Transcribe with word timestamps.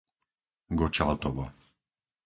Gočaltovo 0.79 1.45